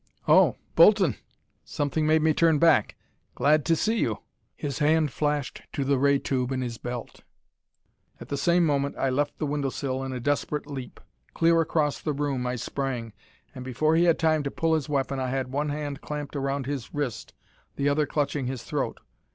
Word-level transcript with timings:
"Oh 0.27 0.55
Bolton! 0.75 1.15
Something 1.63 2.07
made 2.07 2.23
me 2.23 2.33
turn 2.33 2.57
back. 2.57 2.95
Glad 3.35 3.63
to 3.65 3.75
see 3.75 3.99
you." 3.99 4.17
His 4.55 4.79
hand 4.79 5.11
flashed 5.11 5.61
to 5.73 5.83
the 5.83 5.99
ray 5.99 6.17
tube 6.17 6.51
in 6.51 6.61
his 6.61 6.79
belt. 6.79 7.21
At 8.19 8.29
the 8.29 8.35
same 8.35 8.65
moment 8.65 8.95
I 8.97 9.11
left 9.11 9.37
the 9.37 9.45
window 9.45 9.69
sill 9.69 10.03
in 10.03 10.11
a 10.11 10.19
desperate 10.19 10.65
leap. 10.65 10.99
Clear 11.35 11.61
across 11.61 12.01
the 12.01 12.13
room 12.13 12.47
I 12.47 12.55
sprang, 12.55 13.13
and 13.53 13.63
before 13.63 13.95
he 13.95 14.05
had 14.05 14.17
time 14.17 14.41
to 14.41 14.49
pull 14.49 14.73
his 14.73 14.89
weapon 14.89 15.19
I 15.19 15.29
had 15.29 15.51
one 15.51 15.69
hand 15.69 16.01
clamped 16.01 16.35
around 16.35 16.65
his 16.65 16.95
wrist, 16.95 17.35
the 17.75 17.87
other 17.87 18.07
clutching 18.07 18.47
his 18.47 18.63
throat. 18.63 18.99